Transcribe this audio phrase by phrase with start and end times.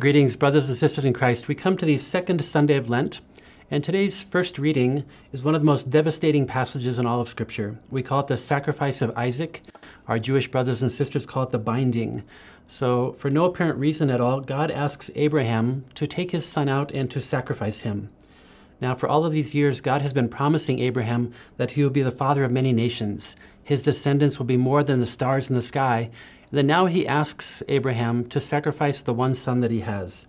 [0.00, 1.48] Greetings, brothers and sisters in Christ.
[1.48, 3.20] We come to the second Sunday of Lent,
[3.68, 7.80] and today's first reading is one of the most devastating passages in all of Scripture.
[7.90, 9.60] We call it the sacrifice of Isaac.
[10.06, 12.22] Our Jewish brothers and sisters call it the binding.
[12.68, 16.92] So, for no apparent reason at all, God asks Abraham to take his son out
[16.92, 18.10] and to sacrifice him.
[18.80, 22.02] Now, for all of these years, God has been promising Abraham that he will be
[22.02, 23.34] the father of many nations.
[23.64, 26.10] His descendants will be more than the stars in the sky,
[26.50, 30.26] And then now he asks Abraham to sacrifice the one son that he has.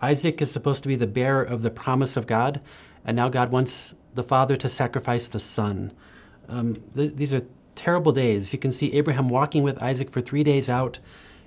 [0.00, 2.60] Isaac is supposed to be the bearer of the promise of God,
[3.04, 5.92] and now God wants the father to sacrifice the son.
[6.48, 7.42] Um, th- these are
[7.74, 8.52] terrible days.
[8.52, 10.98] You can see Abraham walking with Isaac for three days out,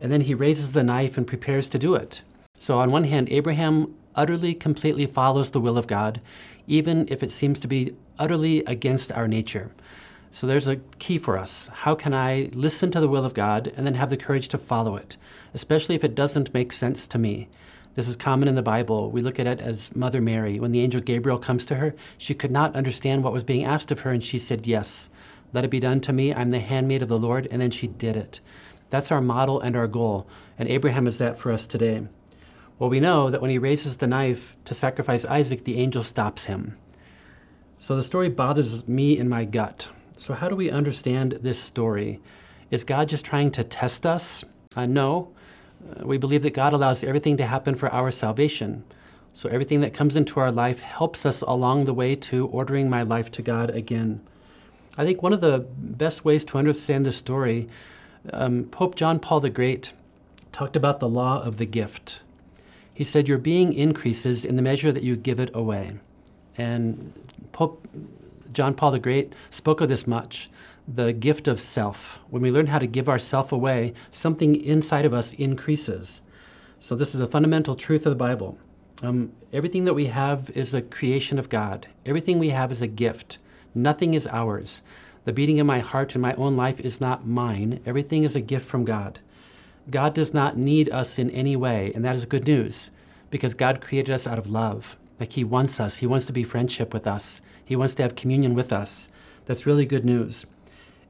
[0.00, 2.22] and then he raises the knife and prepares to do it.
[2.58, 6.20] So, on one hand, Abraham utterly, completely follows the will of God,
[6.66, 9.70] even if it seems to be utterly against our nature.
[10.30, 11.68] So there's a key for us.
[11.72, 14.58] How can I listen to the will of God and then have the courage to
[14.58, 15.16] follow it,
[15.52, 17.48] especially if it doesn't make sense to me?
[17.94, 19.12] This is common in the Bible.
[19.12, 20.58] We look at it as Mother Mary.
[20.58, 23.92] When the angel Gabriel comes to her, she could not understand what was being asked
[23.92, 25.08] of her, and she said, Yes,
[25.52, 26.34] let it be done to me.
[26.34, 27.46] I'm the handmaid of the Lord.
[27.50, 28.40] And then she did it.
[28.90, 30.26] That's our model and our goal.
[30.58, 32.02] And Abraham is that for us today.
[32.78, 36.44] Well, we know that when he raises the knife to sacrifice Isaac, the angel stops
[36.44, 36.76] him.
[37.78, 39.88] So the story bothers me in my gut.
[40.16, 42.20] So, how do we understand this story?
[42.70, 44.44] Is God just trying to test us?
[44.76, 45.32] Uh, no.
[45.84, 48.84] Uh, we believe that God allows everything to happen for our salvation.
[49.32, 53.02] So, everything that comes into our life helps us along the way to ordering my
[53.02, 54.20] life to God again.
[54.96, 57.66] I think one of the best ways to understand this story,
[58.32, 59.92] um, Pope John Paul the Great
[60.52, 62.20] talked about the law of the gift.
[62.94, 65.98] He said, Your being increases in the measure that you give it away.
[66.56, 67.12] And
[67.52, 67.86] Pope
[68.52, 70.48] John Paul the Great spoke of this much
[70.86, 72.20] the gift of self.
[72.28, 76.20] When we learn how to give ourself away, something inside of us increases.
[76.78, 78.58] So, this is a fundamental truth of the Bible.
[79.02, 82.86] Um, everything that we have is a creation of God, everything we have is a
[82.86, 83.38] gift.
[83.74, 84.82] Nothing is ours.
[85.24, 87.80] The beating of my heart in my own life is not mine.
[87.86, 89.18] Everything is a gift from God.
[89.90, 92.90] God does not need us in any way, and that is good news
[93.30, 94.96] because God created us out of love.
[95.20, 97.40] Like He wants us, He wants to be friendship with us.
[97.64, 99.08] He wants to have communion with us.
[99.46, 100.46] That's really good news.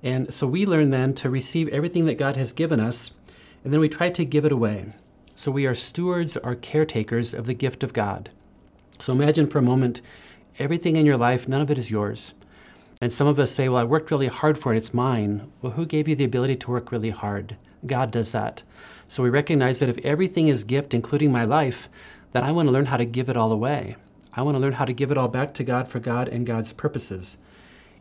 [0.03, 3.11] And so we learn then to receive everything that God has given us,
[3.63, 4.93] and then we try to give it away.
[5.35, 8.31] So we are stewards or caretakers of the gift of God.
[8.99, 10.01] So imagine for a moment
[10.59, 12.35] everything in your life, none of it is yours.
[13.01, 15.51] And some of us say, Well, I worked really hard for it, it's mine.
[15.61, 17.57] Well, who gave you the ability to work really hard?
[17.87, 18.63] God does that.
[19.09, 21.89] So we recognize that if everything is gift, including my life,
[22.33, 23.97] then I want to learn how to give it all away.
[24.33, 26.47] I want to learn how to give it all back to God for God and
[26.47, 27.39] God's purposes.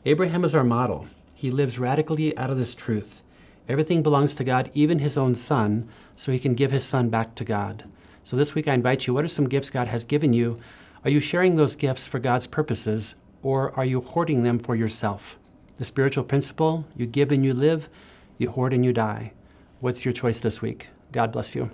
[0.05, 1.05] Abraham is our model.
[1.35, 3.23] He lives radically out of this truth.
[3.69, 7.35] Everything belongs to God, even his own son, so he can give his son back
[7.35, 7.85] to God.
[8.23, 10.59] So this week I invite you what are some gifts God has given you?
[11.03, 15.37] Are you sharing those gifts for God's purposes, or are you hoarding them for yourself?
[15.75, 17.89] The spiritual principle you give and you live,
[18.37, 19.33] you hoard and you die.
[19.79, 20.89] What's your choice this week?
[21.11, 21.69] God bless you.